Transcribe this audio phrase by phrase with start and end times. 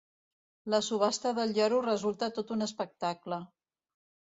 [0.75, 3.45] La subhasta del lloro resulta tot un espectacle.